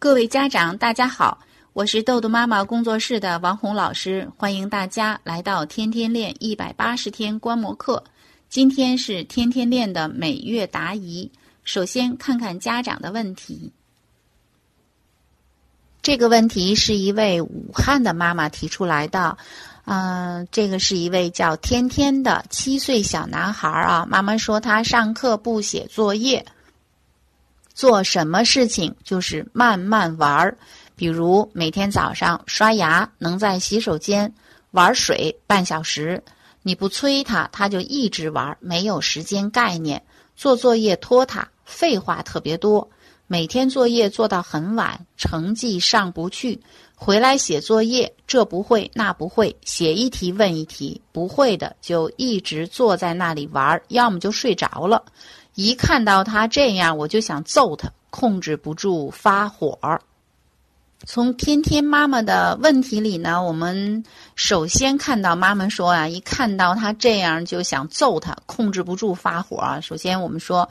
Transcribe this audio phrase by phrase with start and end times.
[0.00, 1.40] 各位家长，大家好，
[1.74, 8.02] 我是豆豆妈妈工作室的王红老师，欢迎大家来到天天练一百八十天观摩课。
[8.48, 11.30] 今天是天天练的每月答疑，
[11.64, 13.72] 首先看看家长的问题。
[16.00, 19.36] 这个问题是一位武汉的妈妈提出来的，
[19.84, 24.06] 嗯、这个是一位叫天天的七岁小男孩啊。
[24.08, 26.46] 妈妈说他上课不写作业，
[27.80, 30.58] 做什么事情就是慢慢玩儿，
[30.94, 34.30] 比如每天早上刷牙能在洗手间
[34.72, 36.22] 玩水半小时，
[36.62, 40.02] 你不催他，他就一直玩，没有时间概念。
[40.36, 42.86] 做作业拖沓，废话特别多。
[43.26, 46.60] 每天作业做到很晚，成绩上不去，
[46.94, 55.02] 回来写作业，这不会那不会，写一题问一题，不会的就一直坐在那里玩，要么就睡着了。
[55.62, 59.78] 一看到他这样，我就想揍他，控制不住发火。
[61.06, 64.04] 从天天妈妈的问题里呢，我们
[64.36, 69.80] 首先看到妈妈说啊，一看到他这样就想揍他，控制不住发火。
[69.80, 70.68] 首先我们说，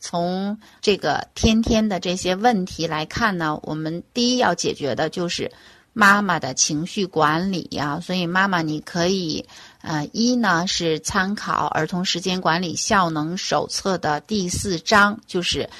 [0.00, 5.52] 从这个天天的这些问题来看呢，我们第一要解决的就是
[5.92, 9.46] 妈妈的情绪管理呀、所以妈妈你可以，
[9.86, 15.70] 呃，一呢是参考《儿童时间管理效能手册》的第四章，就是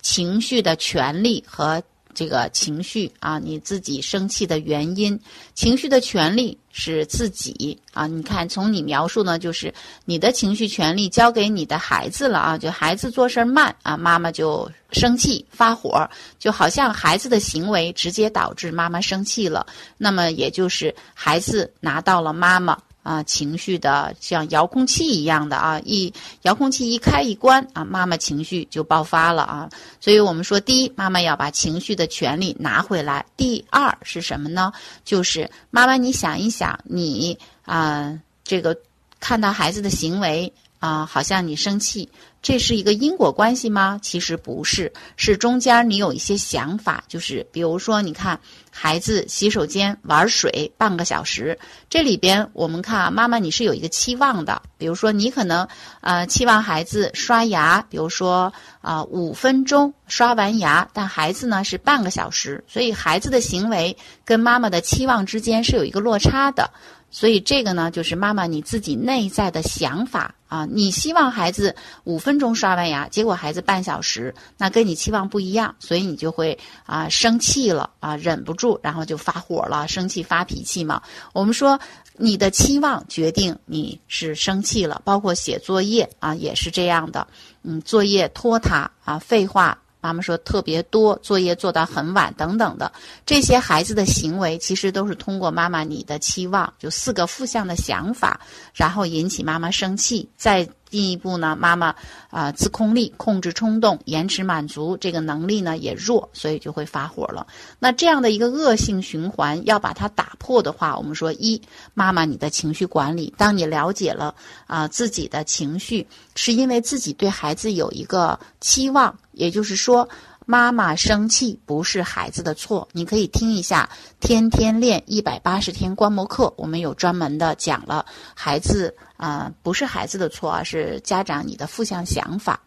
[0.00, 1.82] 情绪的权利和
[2.14, 5.18] 这个情绪啊，你自己生气的原因，
[5.54, 8.06] 情绪的权利是自己啊。
[8.06, 19.66] 你看，从你描述呢，就是你的情绪权利交给你的孩子了啊，就孩子做事慢啊，妈妈就生气发火，就好像孩子的行为直接导致妈妈生气了，
[19.98, 22.78] 那么也就是孩子拿到了妈妈。
[23.02, 29.68] 啊，情绪的像遥控器一样的啊，一遥控器一开一关啊，妈妈情绪就爆发了啊。
[30.00, 34.72] 所以我们说，第一，妈妈要把情绪的权利拿回来；第二是什么呢？
[35.04, 38.76] 就是妈妈，你想一想，你啊、这个
[39.20, 40.52] 看到孩子的行为
[40.82, 42.08] 啊、好像你生气，
[42.42, 44.00] 这是一个因果关系吗？
[44.02, 51.56] 其实不是，是中间你有一些想法，就是比如说，你看孩子洗手间玩水半个小时，
[51.88, 55.68] 这里边我们看啊，妈妈你是有一个期望的，比如说你可能
[56.00, 66.68] 呃期望孩子刷牙，比如说啊五、分钟刷完牙，但孩子呢是半个小时，所以孩子的行为跟妈妈的期望之间是有一个落差的。
[67.12, 70.66] 所以这个呢，就是妈妈你自己内在的想法啊。
[70.68, 81.02] 你希望孩子五分钟刷完牙，结果孩子半小时，那跟你期望不一样，所以你就会啊生气了啊，忍不住，然后就发火了，生气发脾气嘛。
[81.34, 81.78] 我们说
[82.16, 87.28] 你的期望决定你是生气了，包括写作业啊也是这样的，
[87.62, 89.78] 嗯，作业拖沓啊，废话。
[90.02, 92.92] 妈妈说特别多，作业做到很晚等等的，
[93.24, 98.40] 这些孩子的行为其实都是通过妈妈你的期望，就四个负向的想法，
[98.74, 101.94] 然后引起妈妈生气，再进一步呢，妈妈
[102.28, 107.46] 啊、自控力、控制冲动、延迟满足这个能力呢也弱，所以就会发火了。
[107.78, 111.60] 那这样的一个恶性循环，要把它打破的话，我们说一，
[111.94, 114.34] 妈妈你的情绪管理，当你了解了
[114.66, 120.06] 啊、自己的情绪，是因为自己对孩子有一个期望，也就是说。
[120.44, 123.88] 妈妈生气不是孩子的错，你可以听一下
[124.20, 128.04] 《天天练一百八十天观摩课》，我们有专门的讲了
[128.34, 132.60] 孩子啊、不是孩子的错啊，是家长你的负向想法。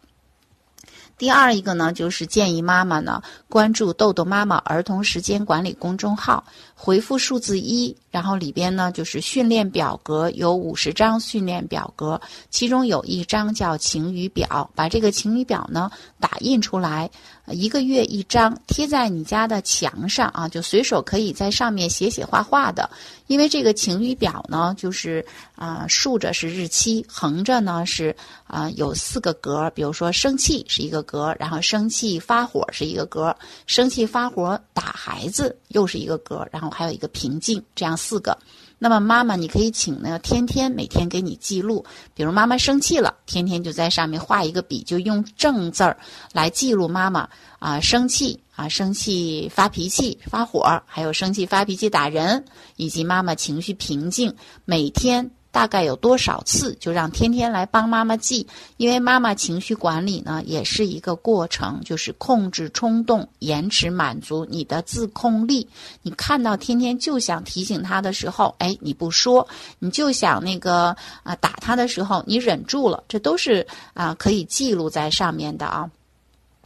[1.18, 6.44] 第二一个呢，就是建议妈妈呢关注豆豆妈妈儿童时间管理公众号，
[6.78, 12.20] 回复数字一，然后里边呢就是训练表格，有五十张训练表格，
[12.50, 17.10] 其中有一张叫晴雨表，把这个晴雨表呢打印出来，
[17.48, 22.90] 一个月一张，贴在你家的墙上啊，就随手可以在上面写写画画的。
[23.28, 25.26] 因为这个晴雨表呢，就是
[25.56, 28.16] 啊、竖着是日期，横着呢是
[28.46, 38.38] 啊、有四个格，比如说生气是一个格，然后生气发火是一个格，生气发火打孩子又是一个格，然后还有一个平静，这样四个。
[38.78, 41.84] 那么妈妈，你可以请呢天天每天给你记录，
[42.14, 45.98] 比如妈妈生气了，天天就在上面画一个笔，就用正字儿
[46.34, 47.28] 来记录妈妈
[47.60, 52.44] 啊、生气啊生气发脾气发火，还有生气发脾气打人，
[52.76, 54.36] 以及妈妈情绪平静，
[54.66, 55.32] 每天。
[55.56, 65.66] 大概有多少次，就让天天来帮妈妈记，因为妈妈情绪管理呢也是一个过程，就是控制冲动、延迟满足你的自控力。
[66.02, 69.48] 你看到天天就想提醒他的时候，哎，你不说，
[69.80, 70.94] 你就想那个
[71.24, 75.90] 啊、打他的时候，你忍住了，这都是啊、可以记录在上面的啊。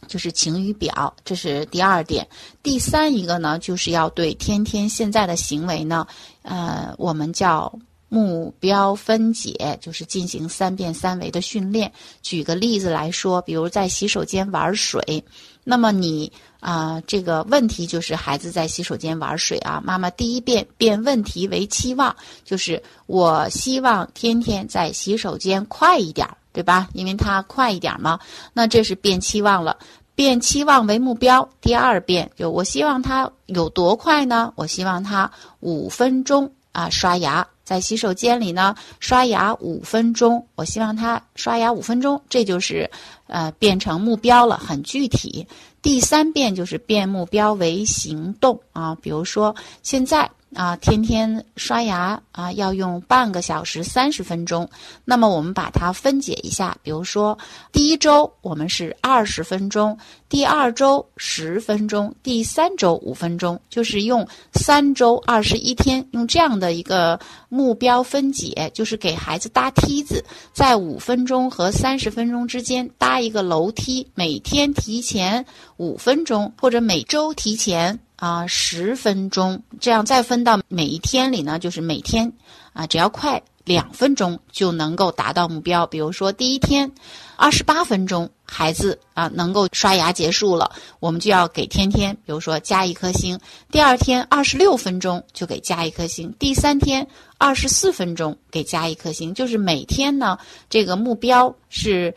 [0.08, 2.26] 就是晴雨表，这是第二点。
[2.60, 6.04] 第三一个呢，就是要对天天现在的行为呢，
[6.42, 7.72] 呃，我们叫
[8.10, 11.90] 目标分解，就是进行三变三维的训练。
[12.20, 15.24] 举个例子来说，比如在洗手间玩水，
[15.64, 16.30] 那么你
[16.60, 22.14] 啊，这个问题就是孩子在洗手间玩水啊，妈妈第一遍变问题为期望，
[22.44, 26.28] 就是我希望天天在洗手间快一点。
[26.52, 26.88] 对吧？
[26.94, 28.18] 因为它快一点嘛，
[28.52, 29.76] 那这是变期望了。
[30.16, 34.52] 变期望为目标，第二遍就我希望他有多快呢？
[34.56, 35.30] 我希望他
[35.60, 40.44] 五分钟啊刷牙，在洗手间里呢刷牙五分钟。
[40.56, 42.90] 我希望他刷牙五分钟，这就是
[43.28, 45.46] 呃变成目标了，很具体。
[45.80, 50.28] 第三遍就是变目标为行动啊，比如说现在。
[50.54, 54.68] 啊，天天刷牙啊，要用半个小时三十分钟。
[55.04, 57.38] 那么我们把它分解一下，比如说
[57.70, 59.96] 第一周我们是二十分钟，
[60.28, 67.18] 第二周十分钟，第三周五分钟，就是用三周二十一天，用这样的一个
[67.48, 77.98] 目标分解，就是给孩子搭梯子，在五分钟和三十分钟之间搭一个楼梯，每天提前五分钟，或者每周提前。
[78.20, 82.30] 啊，十分钟，这样再分到每一天里呢，就是每天，
[82.74, 85.86] 啊，只要快两分钟就能够达到目标。
[85.86, 86.92] 比如说第一天，
[87.36, 90.70] 二十八分钟，孩子啊能够刷牙结束了，
[91.00, 93.40] 我们就要给天天，比如说加一颗星。
[93.70, 96.30] 第二天二十六分钟就给加一颗星。
[96.38, 97.06] 第三天
[97.38, 100.38] 二十四分钟给加一颗星，就是每天呢，
[100.68, 102.14] 这个目标是。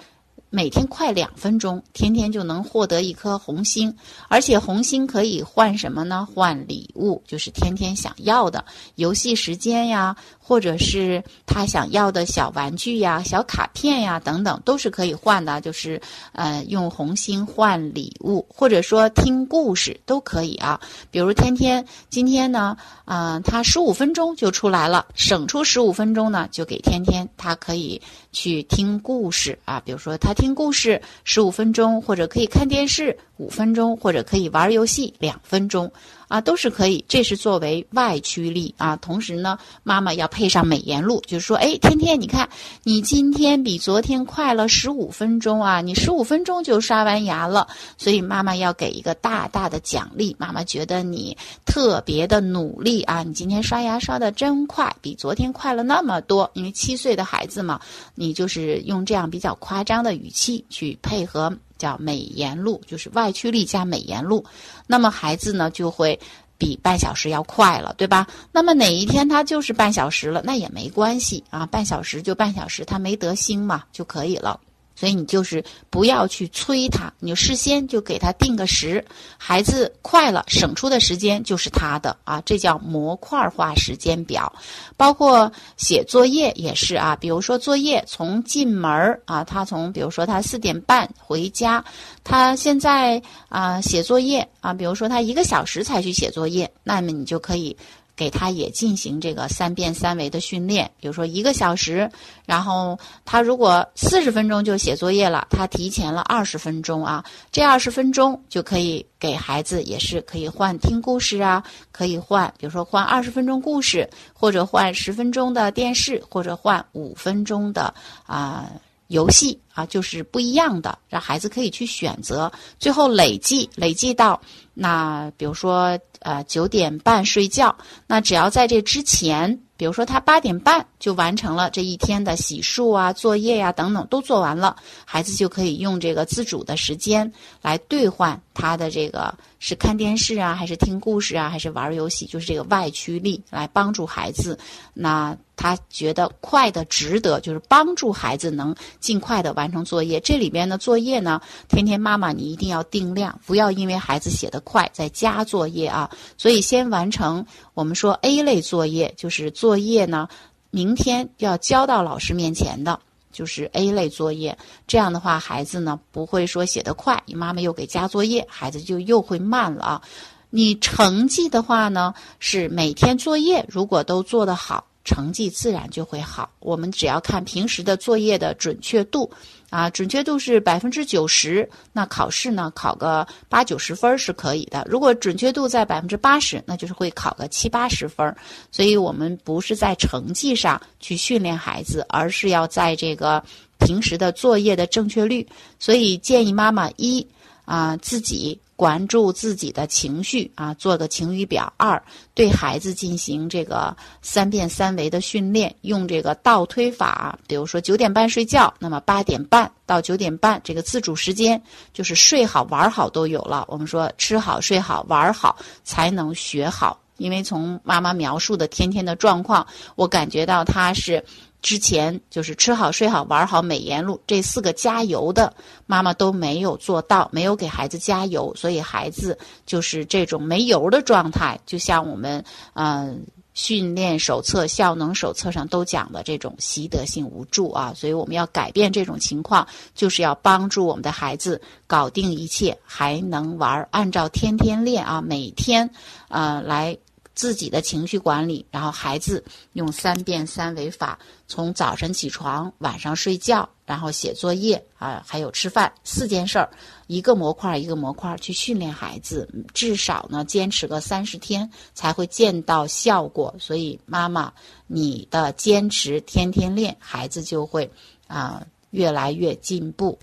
[0.55, 3.91] 每天快两分钟，天天就能获得一颗红星，
[4.27, 6.27] 而且红星可以换什么呢？
[6.31, 8.63] 换礼物，就是天天想要的
[8.93, 15.59] 游戏时间呀，或者是他想要的小玩具呀、小卡片呀等等，都是可以换的。
[15.59, 15.99] 就是
[16.33, 20.79] 呃，用红星换礼物，或者说听故事都可以啊。
[21.09, 27.99] 比如天天今天呢，嗯，他十五分钟就出来了，省出十五分钟呢，就给天天，他可以
[28.33, 29.79] 去听故事啊。
[29.79, 30.33] 比如说他。
[30.33, 35.89] 听故事十五分钟，或者可以看电视五分钟，或者可以玩游戏两分钟。
[36.33, 38.95] 啊，都是可以，这是作为外驱力啊。
[38.95, 42.49] 同时呢，妈妈要配上美颜录，就是说，哎，天天你看，
[42.81, 47.67] 你今天比昨天快了十五分钟啊，你十五分钟就刷完牙了，
[47.99, 50.35] 所以妈妈要给一个大大的奖励。
[50.39, 51.37] 妈妈觉得你
[51.67, 56.49] 特别的努力啊，你今天刷牙刷的真快，比昨天快了那么多。
[56.55, 57.79] 因为七岁的孩子嘛，
[58.15, 61.55] 你就是用这样比较夸张的语气去配合。
[61.83, 64.45] 叫美颜录，就是外驱力加美颜录，
[64.87, 66.17] 那么孩子呢就会
[66.57, 68.25] 比半小时要快了，对吧？
[68.53, 74.57] 那么哪一天他就是半小时了，那也没关系啊，半小时就半小时，他没得星嘛就可以了。
[74.95, 79.03] 所以你就是不要去催他，你就事先就给他定个时，
[79.37, 84.53] 孩子快了，省出的时间就是他的啊，这叫模块化时间表。
[84.95, 91.83] 包括写作业也是啊，比如说作业从进门啊，他从比如说他四点半回家，
[92.23, 97.75] 他现在啊写作业啊，比如说他一个小时才去写作业，那么你就可以。
[98.15, 102.09] 给他也进行这个三变三维的训练，比如说一个小时，
[102.45, 117.93] 然后他如果四十分钟就写作业了，他提前了二十分钟啊，这二十分钟就可以给孩子也是可以换听故事啊，可以换，比如说换二十分钟故事，或者换十分钟的电视，或者换五分钟的
[118.25, 118.69] 啊。
[119.07, 124.41] 游戏啊，就是不一样的，让孩子可以去选择，最后累计累计到
[124.73, 127.77] 那，比如说呃九点半睡觉，
[128.07, 129.59] 那只要在这之前。
[129.75, 144.57] 比如说，他八点半就完成了这一天的洗漱啊、作业呀等等都做完了，孩子就可以用这个自主的时间来兑换他的这个是看电视啊，还是听故事啊，还是玩游戏，就是这个外驱力来帮助孩子。
[144.93, 150.19] 那他觉得快的值得，就是帮助孩子能尽快的完成作业。
[150.19, 156.09] 这里边的作业呢，天天妈妈你一定要定量，不要因为孩子写的快再加作业啊。
[156.37, 159.51] 所以先完成我们说 A 类作业，就是。
[159.63, 160.27] 作业呢，
[160.71, 162.99] 明天要交到老师面前的，
[163.31, 164.57] 就是 A 类作业。
[164.87, 170.01] 这样的话，孩子呢不会说写得快，你妈妈又给加作业，孩子就又会慢了啊。
[170.49, 174.83] 你成绩的话呢，是每天作业如果都做得好。
[175.03, 176.49] 成绩自然就会好。
[176.59, 179.29] 我们只要看平时的作业的准确度，
[179.69, 184.85] 啊，准确度是百分之九十，那考试呢考个八九十分是可以的。
[184.89, 188.35] 如果准确度在百分之八十，那就是会考个七八十分。
[188.71, 193.43] 所以我们不是在成绩上去训练孩子，而是要在这个
[193.79, 195.45] 平时的作业的正确率。
[195.79, 197.25] 所以建议妈妈一
[197.65, 201.71] 啊，自己关注自己的情绪啊，做个晴雨表。
[201.77, 202.01] 二，
[202.33, 207.37] 对孩子进行这个三变三维的训练，用这个倒推法。
[207.47, 211.61] 比如说九点半睡觉，那么八点半到九点半这个自主时间，
[211.93, 213.65] 就是睡好玩好都有了。
[213.67, 219.65] 我们说吃好睡好玩好才能学好，因为从妈妈描述的天天的状况，
[219.95, 221.23] 我感觉到他是。
[221.63, 225.55] 之前就是吃好睡好玩好美颜路这四个加油的
[225.85, 231.57] 妈妈都没有做到，没有给孩子加油，所以孩子就是这种没油的状态。
[231.65, 232.43] 就像我们
[232.73, 239.65] 嗯训练手册、效能手册上都讲的这种习得性无助啊，所以我们要改变这种情况，
[239.95, 245.89] 就是要帮助我们的孩子搞定一切，还能玩，按照天天练啊，每天
[246.27, 246.97] 啊来。
[247.35, 256.69] 自己的情绪管理，然后孩子用三变三维法，从早晨起床、晚上睡觉，然后写作业啊，还有吃饭四件事儿，
[257.07, 263.55] 一个模块一个模块去训练孩子，至少呢坚持个三十天才会见到效果。
[263.59, 264.53] 所以妈妈，
[264.85, 267.91] 你的坚持天天练，孩子就会
[268.27, 270.19] 啊越来越进步。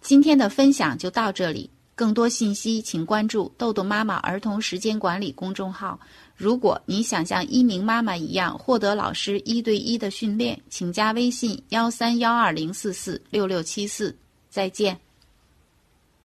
[0.00, 1.70] 今天的分享就到这里。
[1.96, 5.98] 更多信息，请关注“豆豆妈妈儿童时间管理”公众号。
[6.36, 14.14] 如果你想像一鸣妈妈一样获得老师一对一的训练，请加微信：幺三幺二零四四六六七四。
[14.50, 15.05] 再见。